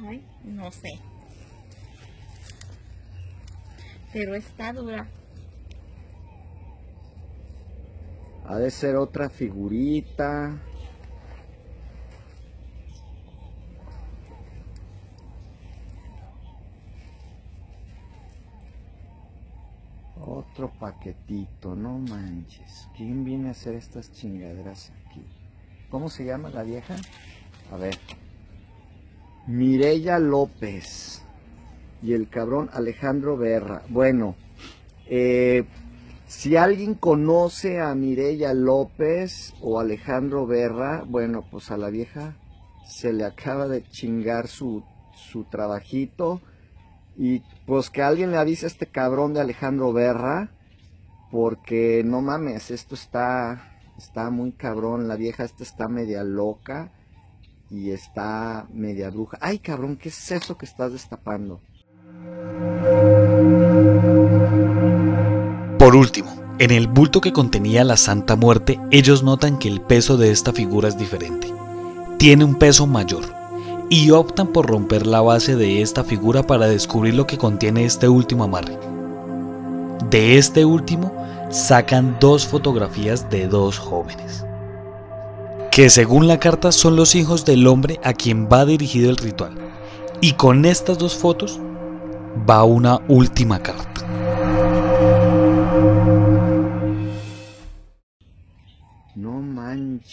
Ay, 0.00 0.24
no 0.44 0.70
sé. 0.72 0.98
Pero 4.12 4.34
está 4.34 4.72
dura. 4.72 5.06
Ha 8.46 8.56
de 8.56 8.70
ser 8.70 8.96
otra 8.96 9.28
figurita. 9.28 10.58
Otro 20.16 20.70
paquetito, 20.78 21.76
no 21.76 21.98
manches. 21.98 22.88
¿Quién 22.96 23.24
viene 23.24 23.48
a 23.48 23.50
hacer 23.50 23.74
estas 23.74 24.10
chingaderas 24.12 24.92
aquí? 25.06 25.22
¿Cómo 25.90 26.08
se 26.08 26.24
llama 26.24 26.48
la 26.48 26.62
vieja? 26.62 26.96
A 27.70 27.76
ver. 27.76 27.98
Mirella 29.46 30.18
López. 30.18 31.22
Y 32.02 32.12
el 32.12 32.28
cabrón 32.28 32.70
Alejandro 32.72 33.36
Berra. 33.36 33.82
Bueno, 33.88 34.36
eh, 35.06 35.64
si 36.26 36.56
alguien 36.56 36.94
conoce 36.94 37.80
a 37.80 37.94
Mirella 37.94 38.52
López 38.52 39.54
o 39.60 39.80
Alejandro 39.80 40.46
Berra, 40.46 41.02
bueno, 41.06 41.44
pues 41.50 41.70
a 41.70 41.76
la 41.76 41.88
vieja 41.88 42.36
se 42.86 43.12
le 43.12 43.24
acaba 43.24 43.66
de 43.66 43.82
chingar 43.82 44.48
su, 44.48 44.84
su 45.14 45.44
trabajito 45.44 46.40
y 47.16 47.42
pues 47.66 47.90
que 47.90 48.02
alguien 48.02 48.30
le 48.30 48.38
avise 48.38 48.66
a 48.66 48.68
este 48.68 48.86
cabrón 48.86 49.34
de 49.34 49.40
Alejandro 49.40 49.92
Berra, 49.92 50.50
porque 51.30 52.02
no 52.04 52.20
mames, 52.22 52.70
esto 52.70 52.94
está, 52.94 53.72
está 53.98 54.30
muy 54.30 54.52
cabrón, 54.52 55.08
la 55.08 55.16
vieja 55.16 55.44
esta 55.44 55.62
está 55.62 55.88
media 55.88 56.22
loca 56.22 56.92
y 57.70 57.90
está 57.90 58.66
media 58.72 59.10
bruja. 59.10 59.38
Ay 59.40 59.58
cabrón, 59.58 59.96
¿qué 59.96 60.10
es 60.10 60.30
eso 60.30 60.56
que 60.56 60.66
estás 60.66 60.92
destapando? 60.92 61.60
Por 65.88 65.96
último, 65.96 66.30
en 66.58 66.70
el 66.70 66.86
bulto 66.86 67.22
que 67.22 67.32
contenía 67.32 67.82
la 67.82 67.96
Santa 67.96 68.36
Muerte, 68.36 68.78
ellos 68.90 69.22
notan 69.22 69.58
que 69.58 69.68
el 69.68 69.80
peso 69.80 70.18
de 70.18 70.30
esta 70.30 70.52
figura 70.52 70.86
es 70.86 70.98
diferente. 70.98 71.50
Tiene 72.18 72.44
un 72.44 72.56
peso 72.56 72.86
mayor, 72.86 73.24
y 73.88 74.10
optan 74.10 74.48
por 74.48 74.66
romper 74.66 75.06
la 75.06 75.22
base 75.22 75.56
de 75.56 75.80
esta 75.80 76.04
figura 76.04 76.42
para 76.42 76.66
descubrir 76.66 77.14
lo 77.14 77.26
que 77.26 77.38
contiene 77.38 77.86
este 77.86 78.06
último 78.06 78.44
amarre. 78.44 78.78
De 80.10 80.36
este 80.36 80.66
último 80.66 81.10
sacan 81.48 82.18
dos 82.20 82.46
fotografías 82.46 83.30
de 83.30 83.48
dos 83.48 83.78
jóvenes, 83.78 84.44
que 85.70 85.88
según 85.88 86.28
la 86.28 86.38
carta 86.38 86.70
son 86.70 86.96
los 86.96 87.14
hijos 87.14 87.46
del 87.46 87.66
hombre 87.66 87.98
a 88.04 88.12
quien 88.12 88.46
va 88.46 88.66
dirigido 88.66 89.08
el 89.08 89.16
ritual, 89.16 89.54
y 90.20 90.34
con 90.34 90.66
estas 90.66 90.98
dos 90.98 91.16
fotos 91.16 91.58
va 92.46 92.62
una 92.64 93.00
última 93.08 93.62
carta. 93.62 94.07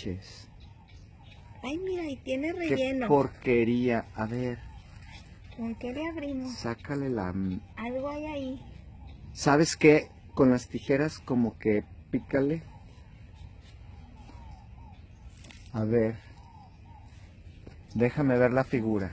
Manches. 0.05 0.47
Ay, 1.63 1.77
mira, 1.79 2.03
y 2.09 2.17
tiene 2.17 2.53
Qué 2.53 2.59
relleno. 2.69 3.07
porquería. 3.07 4.05
A 4.15 4.25
ver, 4.25 4.59
¿Con 5.57 5.73
qué 5.75 5.93
le 5.93 6.07
abrimos? 6.07 6.53
sácale 6.53 7.09
la... 7.09 7.33
Algo 7.77 8.09
hay 8.09 8.25
ahí. 8.25 8.61
¿Sabes 9.33 9.75
qué? 9.77 10.09
Con 10.33 10.51
las 10.51 10.67
tijeras 10.67 11.19
como 11.19 11.57
que 11.57 11.83
pícale. 12.11 12.61
A 15.73 15.83
ver. 15.85 16.15
Déjame 17.93 18.37
ver 18.37 18.51
la 18.51 18.63
figura. 18.65 19.11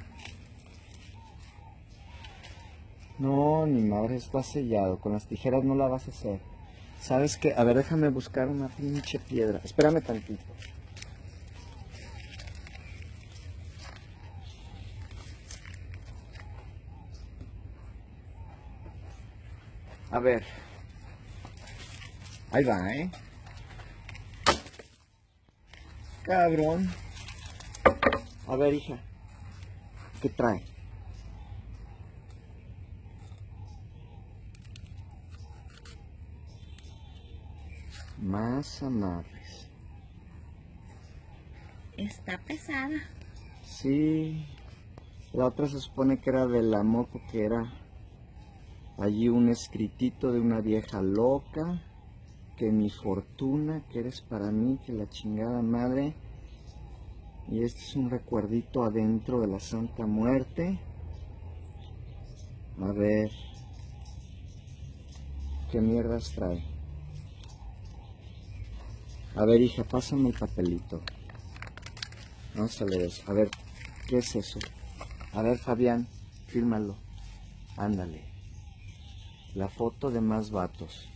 No, 3.18 3.66
ni 3.66 3.82
madre, 3.82 4.16
está 4.16 4.42
sellado. 4.42 4.98
Con 4.98 5.12
las 5.12 5.26
tijeras 5.26 5.62
no 5.64 5.74
la 5.76 5.86
vas 5.86 6.08
a 6.08 6.10
hacer. 6.10 6.40
¿Sabes 7.00 7.36
qué? 7.36 7.54
A 7.56 7.62
ver, 7.64 7.76
déjame 7.76 8.08
buscar 8.08 8.48
una 8.48 8.68
pinche 8.68 9.20
piedra. 9.20 9.60
Espérame 9.64 10.00
tantito. 10.02 10.42
A 20.12 20.18
ver. 20.18 20.44
Ahí 22.50 22.64
va, 22.64 22.94
¿eh? 22.94 23.10
Cabrón. 26.22 26.90
A 28.46 28.56
ver, 28.56 28.74
hija. 28.74 28.98
¿Qué 30.20 30.28
trae? 30.28 30.62
Más 38.18 38.82
amarres. 38.82 39.66
Está 41.96 42.36
pesada. 42.36 43.00
Sí. 43.64 44.46
La 45.32 45.46
otra 45.46 45.66
se 45.66 45.80
supone 45.80 46.20
que 46.20 46.28
era 46.28 46.46
del 46.46 46.74
amor 46.74 47.08
porque 47.10 47.46
era 47.46 47.81
allí 48.98 49.28
un 49.28 49.48
escritito 49.48 50.32
de 50.32 50.40
una 50.40 50.60
vieja 50.60 51.02
loca. 51.02 51.82
Que 52.56 52.70
mi 52.70 52.90
fortuna, 52.90 53.84
que 53.88 54.00
eres 54.00 54.20
para 54.20 54.50
mí, 54.50 54.78
que 54.84 54.92
la 54.92 55.08
chingada 55.08 55.62
madre. 55.62 56.14
Y 57.48 57.62
este 57.62 57.80
es 57.80 57.96
un 57.96 58.10
recuerdito 58.10 58.84
adentro 58.84 59.40
de 59.40 59.48
la 59.48 59.58
Santa 59.58 60.06
Muerte. 60.06 60.78
A 62.80 62.92
ver. 62.92 63.30
¿Qué 65.70 65.80
mierdas 65.80 66.32
trae? 66.34 66.62
A 69.34 69.46
ver, 69.46 69.62
hija, 69.62 69.84
pásame 69.84 70.28
el 70.28 70.38
papelito. 70.38 71.00
Vamos 72.54 72.80
a 72.82 72.84
leer 72.84 73.02
eso. 73.02 73.22
A 73.26 73.32
ver, 73.32 73.48
¿qué 74.06 74.18
es 74.18 74.36
eso? 74.36 74.58
A 75.32 75.40
ver, 75.40 75.58
Fabián, 75.58 76.06
fírmalo. 76.46 76.96
Ándale. 77.78 78.31
La 79.54 79.68
foto 79.68 80.10
de 80.10 80.20
más 80.20 80.50
vatos. 80.50 81.08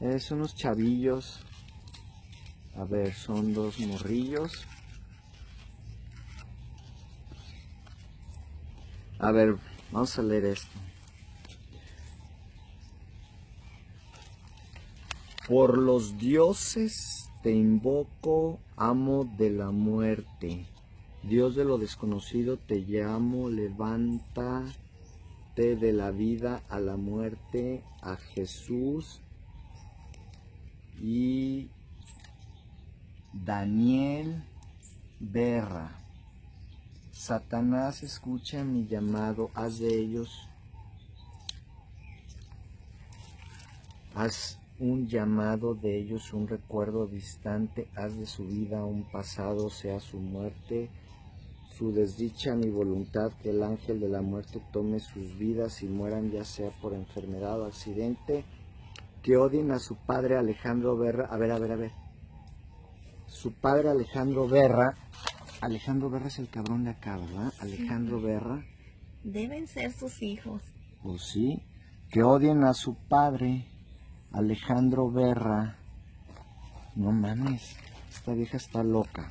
Es 0.00 0.30
unos 0.30 0.54
chavillos. 0.54 1.40
A 2.76 2.84
ver, 2.84 3.14
son 3.14 3.54
dos 3.54 3.78
morrillos. 3.80 4.66
A 9.18 9.32
ver, 9.32 9.58
Vamos 9.90 10.18
a 10.18 10.22
leer 10.22 10.44
esto. 10.44 10.78
Por 15.46 15.78
los 15.78 16.18
dioses 16.18 17.30
te 17.42 17.52
invoco, 17.52 18.60
amo 18.76 19.24
de 19.24 19.50
la 19.50 19.70
muerte. 19.70 20.66
Dios 21.28 21.54
de 21.54 21.64
lo 21.66 21.76
desconocido 21.76 22.56
te 22.56 22.76
llamo, 22.76 23.50
levántate 23.50 24.72
de 25.76 25.92
la 25.92 26.10
vida 26.10 26.62
a 26.70 26.80
la 26.80 26.96
muerte, 26.96 27.84
a 28.00 28.16
Jesús 28.16 29.20
y 31.02 31.68
Daniel 33.34 34.42
Berra. 35.20 36.00
Satanás 37.12 38.02
escucha 38.02 38.64
mi 38.64 38.86
llamado, 38.86 39.50
haz 39.52 39.80
de 39.80 40.00
ellos, 40.00 40.48
haz 44.14 44.58
un 44.78 45.08
llamado 45.08 45.74
de 45.74 45.98
ellos, 45.98 46.32
un 46.32 46.48
recuerdo 46.48 47.06
distante, 47.06 47.86
haz 47.96 48.16
de 48.16 48.24
su 48.24 48.46
vida 48.46 48.82
un 48.82 49.02
pasado, 49.02 49.68
sea 49.68 50.00
su 50.00 50.16
muerte, 50.16 50.88
su 51.78 51.92
desdicha, 51.92 52.56
mi 52.56 52.70
voluntad, 52.70 53.30
que 53.40 53.50
el 53.50 53.62
ángel 53.62 54.00
de 54.00 54.08
la 54.08 54.20
muerte 54.20 54.60
tome 54.72 54.98
sus 54.98 55.38
vidas 55.38 55.80
y 55.84 55.86
mueran 55.86 56.32
ya 56.32 56.44
sea 56.44 56.70
por 56.82 56.92
enfermedad 56.92 57.60
o 57.60 57.66
accidente, 57.66 58.44
que 59.22 59.36
odien 59.36 59.70
a 59.70 59.78
su 59.78 59.94
padre 59.94 60.36
Alejandro 60.36 60.96
Berra, 60.96 61.26
a 61.30 61.36
ver, 61.36 61.52
a 61.52 61.58
ver, 61.60 61.70
a 61.70 61.76
ver, 61.76 61.92
su 63.28 63.52
padre 63.52 63.90
Alejandro 63.90 64.48
Berra, 64.48 64.96
Alejandro 65.60 66.10
Berra 66.10 66.26
es 66.26 66.40
el 66.40 66.48
cabrón 66.48 66.82
de 66.82 66.90
acá, 66.90 67.16
¿verdad? 67.16 67.52
Alejandro 67.60 68.20
Berra. 68.20 68.64
Deben 69.22 69.68
ser 69.68 69.92
sus 69.92 70.20
hijos. 70.20 70.62
Pues 71.04 71.22
sí, 71.22 71.62
que 72.10 72.24
odien 72.24 72.64
a 72.64 72.74
su 72.74 72.96
padre, 73.08 73.68
Alejandro 74.32 75.12
Berra. 75.12 75.78
No 76.96 77.12
mames, 77.12 77.76
esta 78.10 78.32
vieja 78.32 78.56
está 78.56 78.82
loca. 78.82 79.30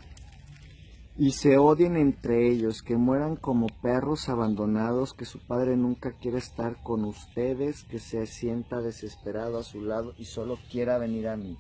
Y 1.20 1.32
se 1.32 1.58
odien 1.58 1.98
entre 1.98 2.48
ellos, 2.52 2.84
que 2.84 2.96
mueran 2.96 3.38
como 3.38 3.68
perros 3.82 4.30
abandonados, 4.30 5.14
que 5.14 5.26
su 5.26 5.40
padre 5.40 5.76
nunca 5.76 6.12
quiere 6.12 6.38
estar 6.38 6.82
con 6.84 7.06
ustedes, 7.06 7.84
que 7.86 7.98
se 7.98 8.26
sienta 8.28 8.82
desesperado 8.82 9.58
a 9.58 9.64
su 9.64 9.82
lado 9.82 10.14
y 10.18 10.26
solo 10.26 10.58
quiera 10.70 11.00
venir 11.00 11.28
a 11.28 11.36
mí 11.36 11.58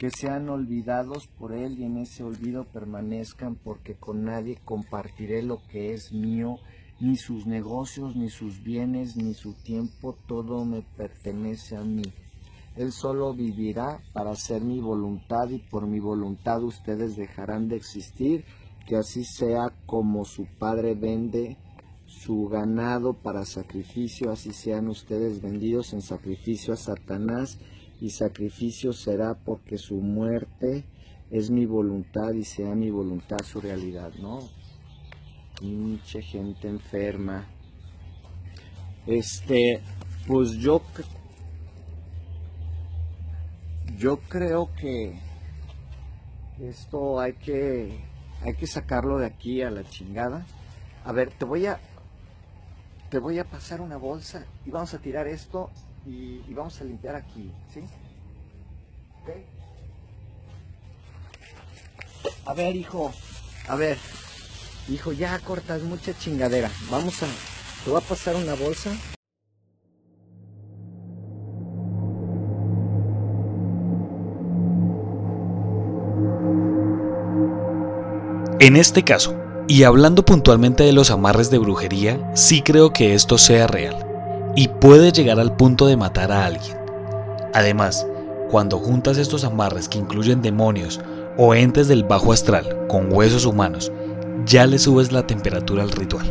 que 0.00 0.08
sean 0.08 0.48
olvidados 0.48 1.26
por 1.26 1.52
Él 1.52 1.78
y 1.78 1.84
en 1.84 1.98
ese 1.98 2.24
olvido 2.24 2.64
permanezcan, 2.64 3.56
porque 3.56 3.96
con 3.96 4.24
nadie 4.24 4.58
compartiré 4.64 5.42
lo 5.42 5.60
que 5.68 5.92
es 5.92 6.10
mío, 6.10 6.56
ni 7.00 7.16
sus 7.16 7.46
negocios, 7.46 8.16
ni 8.16 8.30
sus 8.30 8.62
bienes, 8.62 9.18
ni 9.18 9.34
su 9.34 9.52
tiempo, 9.62 10.16
todo 10.26 10.64
me 10.64 10.80
pertenece 10.96 11.76
a 11.76 11.82
mí. 11.82 12.14
Él 12.76 12.92
solo 12.92 13.34
vivirá 13.34 14.00
para 14.14 14.30
hacer 14.30 14.62
mi 14.62 14.80
voluntad 14.80 15.50
y 15.50 15.58
por 15.58 15.86
mi 15.86 16.00
voluntad 16.00 16.62
ustedes 16.62 17.14
dejarán 17.14 17.68
de 17.68 17.76
existir, 17.76 18.46
que 18.86 18.96
así 18.96 19.24
sea 19.24 19.72
como 19.86 20.24
su 20.24 20.46
Padre 20.58 20.94
vende 20.94 21.56
su 22.06 22.48
ganado 22.48 23.14
para 23.14 23.44
sacrificio, 23.44 24.30
así 24.30 24.52
sean 24.52 24.88
ustedes 24.88 25.40
vendidos 25.40 25.92
en 25.92 26.02
sacrificio 26.02 26.74
a 26.74 26.76
Satanás 26.76 27.58
y 28.00 28.10
sacrificio 28.10 28.92
será 28.92 29.34
porque 29.34 29.78
su 29.78 29.96
muerte 29.96 30.84
es 31.30 31.50
mi 31.50 31.66
voluntad 31.66 32.32
y 32.32 32.44
sea 32.44 32.74
mi 32.74 32.90
voluntad 32.90 33.38
su 33.44 33.60
realidad, 33.60 34.12
¿no? 34.20 34.40
Pinche 35.60 36.22
gente 36.22 36.68
enferma. 36.68 37.46
Este, 39.06 39.80
pues 40.26 40.52
yo, 40.52 40.82
yo 43.98 44.18
creo 44.28 44.70
que 44.74 45.18
esto 46.60 47.20
hay 47.20 47.34
que, 47.34 47.98
hay 48.42 48.54
que 48.54 48.66
sacarlo 48.66 49.18
de 49.18 49.26
aquí 49.26 49.62
a 49.62 49.70
la 49.70 49.84
chingada. 49.84 50.46
A 51.04 51.12
ver, 51.12 51.30
te 51.30 51.44
voy 51.44 51.66
a, 51.66 51.78
te 53.10 53.18
voy 53.18 53.38
a 53.38 53.44
pasar 53.44 53.80
una 53.80 53.96
bolsa 53.96 54.46
y 54.64 54.70
vamos 54.70 54.94
a 54.94 54.98
tirar 54.98 55.26
esto 55.26 55.70
y, 56.06 56.40
vamos 56.54 56.80
a 56.80 56.84
limpiar 56.84 57.14
aquí, 57.14 57.52
¿sí? 57.72 57.80
¿Ok? 59.22 59.30
A 62.46 62.54
ver, 62.54 62.76
hijo, 62.76 63.12
a 63.68 63.76
ver, 63.76 63.98
hijo, 64.88 65.12
ya 65.12 65.38
cortas 65.40 65.82
mucha 65.82 66.16
chingadera. 66.16 66.70
Vamos 66.90 67.22
a, 67.22 67.26
te 67.84 67.90
voy 67.90 68.00
a 68.00 68.06
pasar 68.06 68.36
una 68.36 68.54
bolsa. 68.54 68.90
En 78.60 78.76
este 78.76 79.04
caso, 79.04 79.34
y 79.68 79.84
hablando 79.84 80.22
puntualmente 80.22 80.84
de 80.84 80.92
los 80.92 81.10
amarres 81.10 81.50
de 81.50 81.56
brujería, 81.56 82.20
sí 82.34 82.60
creo 82.60 82.92
que 82.92 83.14
esto 83.14 83.38
sea 83.38 83.66
real 83.66 83.96
y 84.54 84.68
puede 84.68 85.12
llegar 85.12 85.40
al 85.40 85.56
punto 85.56 85.86
de 85.86 85.96
matar 85.96 86.30
a 86.30 86.44
alguien. 86.44 86.76
Además, 87.54 88.06
cuando 88.50 88.78
juntas 88.78 89.16
estos 89.16 89.44
amarres 89.44 89.88
que 89.88 89.96
incluyen 89.96 90.42
demonios 90.42 91.00
o 91.38 91.54
entes 91.54 91.88
del 91.88 92.04
bajo 92.04 92.34
astral 92.34 92.86
con 92.86 93.10
huesos 93.10 93.46
humanos, 93.46 93.90
ya 94.44 94.66
le 94.66 94.78
subes 94.78 95.10
la 95.10 95.26
temperatura 95.26 95.82
al 95.82 95.92
ritual. 95.92 96.30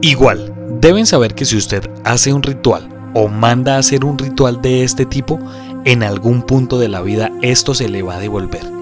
Igual, 0.00 0.50
deben 0.80 1.04
saber 1.04 1.34
que 1.34 1.44
si 1.44 1.58
usted 1.58 1.90
hace 2.04 2.32
un 2.32 2.42
ritual 2.42 2.88
o 3.12 3.28
manda 3.28 3.76
a 3.76 3.80
hacer 3.80 4.06
un 4.06 4.16
ritual 4.16 4.62
de 4.62 4.82
este 4.82 5.04
tipo, 5.04 5.38
en 5.84 6.04
algún 6.04 6.40
punto 6.40 6.78
de 6.78 6.88
la 6.88 7.02
vida 7.02 7.30
esto 7.42 7.74
se 7.74 7.90
le 7.90 8.02
va 8.02 8.14
a 8.14 8.20
devolver. 8.20 8.81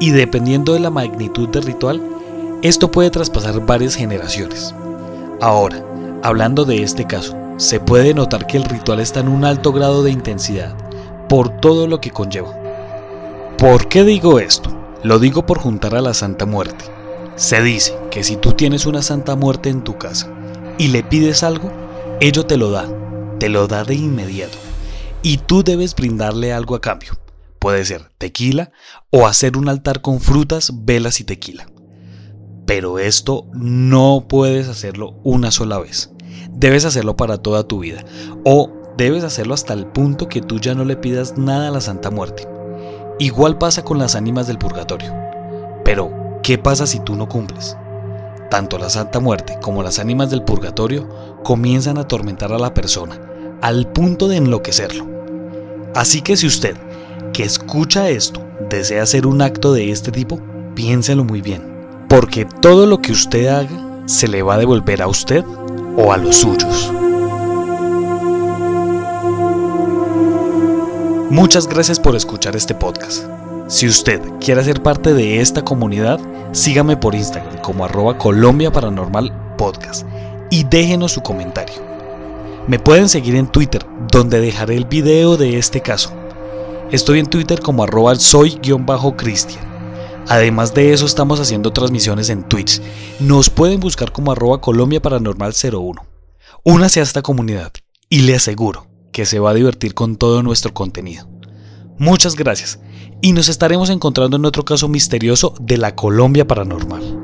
Y 0.00 0.10
dependiendo 0.10 0.72
de 0.72 0.80
la 0.80 0.90
magnitud 0.90 1.48
del 1.48 1.64
ritual, 1.64 2.02
esto 2.62 2.90
puede 2.90 3.10
traspasar 3.10 3.64
varias 3.64 3.94
generaciones. 3.94 4.74
Ahora, 5.40 5.84
hablando 6.22 6.64
de 6.64 6.82
este 6.82 7.06
caso, 7.06 7.36
se 7.56 7.78
puede 7.78 8.14
notar 8.14 8.46
que 8.46 8.56
el 8.56 8.64
ritual 8.64 9.00
está 9.00 9.20
en 9.20 9.28
un 9.28 9.44
alto 9.44 9.72
grado 9.72 10.02
de 10.02 10.10
intensidad 10.10 10.74
por 11.28 11.48
todo 11.60 11.86
lo 11.86 12.00
que 12.00 12.10
conlleva. 12.10 12.52
¿Por 13.58 13.88
qué 13.88 14.04
digo 14.04 14.40
esto? 14.40 14.70
Lo 15.02 15.18
digo 15.18 15.46
por 15.46 15.58
juntar 15.58 15.94
a 15.94 16.00
la 16.00 16.14
Santa 16.14 16.46
Muerte. 16.46 16.86
Se 17.36 17.62
dice 17.62 17.96
que 18.10 18.24
si 18.24 18.36
tú 18.36 18.52
tienes 18.52 18.86
una 18.86 19.02
Santa 19.02 19.36
Muerte 19.36 19.68
en 19.68 19.84
tu 19.84 19.98
casa 19.98 20.28
y 20.78 20.88
le 20.88 21.02
pides 21.02 21.42
algo, 21.42 21.70
ello 22.20 22.46
te 22.46 22.56
lo 22.56 22.70
da, 22.70 22.86
te 23.38 23.48
lo 23.48 23.66
da 23.66 23.84
de 23.84 23.94
inmediato. 23.94 24.58
Y 25.22 25.38
tú 25.38 25.62
debes 25.62 25.94
brindarle 25.94 26.52
algo 26.52 26.74
a 26.74 26.80
cambio. 26.80 27.12
Puede 27.64 27.84
ser 27.84 28.10
tequila 28.18 28.70
o 29.10 29.26
hacer 29.26 29.56
un 29.56 29.68
altar 29.68 30.02
con 30.02 30.20
frutas, 30.20 30.70
velas 30.84 31.20
y 31.20 31.24
tequila. 31.24 31.66
Pero 32.66 32.98
esto 32.98 33.46
no 33.54 34.26
puedes 34.28 34.68
hacerlo 34.68 35.18
una 35.24 35.50
sola 35.50 35.78
vez 35.78 36.14
debes 36.56 36.84
hacerlo 36.84 37.16
para 37.16 37.38
toda 37.38 37.66
tu 37.66 37.80
vida. 37.80 38.04
O 38.44 38.70
debes 38.96 39.24
hacerlo 39.24 39.54
hasta 39.54 39.72
el 39.72 39.86
punto 39.86 40.28
que 40.28 40.40
tú 40.40 40.60
ya 40.60 40.74
no 40.74 40.84
le 40.84 40.96
pidas 40.96 41.36
nada 41.36 41.68
a 41.68 41.70
la 41.70 41.80
Santa 41.80 42.10
Muerte. 42.10 42.46
Igual 43.18 43.58
pasa 43.58 43.84
con 43.84 43.98
las 43.98 44.14
ánimas 44.14 44.46
del 44.46 44.58
purgatorio. 44.58 45.14
Pero, 45.84 46.40
¿qué 46.42 46.58
pasa 46.58 46.86
si 46.86 47.00
tú 47.00 47.16
no 47.16 47.28
cumples? 47.28 47.76
Tanto 48.50 48.78
la 48.78 48.90
Santa 48.90 49.20
Muerte 49.20 49.58
como 49.60 49.82
las 49.82 49.98
ánimas 49.98 50.30
del 50.30 50.42
purgatorio 50.42 51.08
comienzan 51.42 51.98
a 51.98 52.02
atormentar 52.02 52.52
a 52.52 52.58
la 52.58 52.74
persona, 52.74 53.20
al 53.60 53.90
punto 53.92 54.28
de 54.28 54.36
enloquecerlo. 54.36 55.06
Así 55.94 56.22
que 56.22 56.36
si 56.36 56.46
usted, 56.46 56.76
que 57.34 57.42
escucha 57.42 58.08
esto, 58.08 58.40
desea 58.70 59.02
hacer 59.02 59.26
un 59.26 59.42
acto 59.42 59.72
de 59.72 59.90
este 59.90 60.12
tipo, 60.12 60.40
piénselo 60.76 61.24
muy 61.24 61.42
bien, 61.42 61.62
porque 62.08 62.46
todo 62.62 62.86
lo 62.86 63.02
que 63.02 63.10
usted 63.10 63.48
haga 63.48 64.06
se 64.06 64.28
le 64.28 64.42
va 64.42 64.54
a 64.54 64.58
devolver 64.58 65.02
a 65.02 65.08
usted 65.08 65.44
o 65.96 66.12
a 66.12 66.16
los 66.16 66.36
suyos. 66.36 66.92
Muchas 71.28 71.66
gracias 71.66 71.98
por 71.98 72.14
escuchar 72.14 72.54
este 72.54 72.72
podcast. 72.72 73.24
Si 73.66 73.88
usted 73.88 74.20
quiere 74.38 74.62
ser 74.62 74.80
parte 74.80 75.12
de 75.12 75.40
esta 75.40 75.62
comunidad, 75.62 76.20
sígame 76.52 76.96
por 76.96 77.16
Instagram 77.16 77.58
como 77.62 77.84
arroba 77.84 78.16
Colombia 78.16 78.70
Paranormal 78.70 79.56
Podcast 79.58 80.06
y 80.50 80.62
déjenos 80.62 81.10
su 81.10 81.20
comentario. 81.22 81.82
Me 82.68 82.78
pueden 82.78 83.08
seguir 83.08 83.34
en 83.34 83.48
Twitter, 83.48 83.84
donde 84.12 84.40
dejaré 84.40 84.76
el 84.76 84.84
video 84.84 85.36
de 85.36 85.58
este 85.58 85.80
caso. 85.80 86.12
Estoy 86.90 87.18
en 87.18 87.26
Twitter 87.26 87.60
como 87.60 87.82
arroba 87.82 88.14
soy-cristian. 88.14 89.74
Además 90.28 90.74
de 90.74 90.92
eso 90.92 91.06
estamos 91.06 91.40
haciendo 91.40 91.72
transmisiones 91.72 92.28
en 92.30 92.44
Twitch. 92.44 92.80
Nos 93.20 93.50
pueden 93.50 93.80
buscar 93.80 94.12
como 94.12 94.32
arroba 94.32 94.60
Colombia 94.60 95.02
Paranormal 95.02 95.52
01. 95.52 96.06
Únase 96.64 97.00
a 97.00 97.02
esta 97.02 97.22
comunidad 97.22 97.72
y 98.08 98.20
le 98.20 98.36
aseguro 98.36 98.86
que 99.12 99.26
se 99.26 99.38
va 99.38 99.50
a 99.50 99.54
divertir 99.54 99.94
con 99.94 100.16
todo 100.16 100.42
nuestro 100.42 100.72
contenido. 100.72 101.28
Muchas 101.98 102.36
gracias 102.36 102.80
y 103.20 103.32
nos 103.32 103.48
estaremos 103.48 103.90
encontrando 103.90 104.36
en 104.36 104.44
otro 104.44 104.64
caso 104.64 104.88
misterioso 104.88 105.54
de 105.60 105.78
la 105.78 105.94
Colombia 105.94 106.46
Paranormal. 106.46 107.23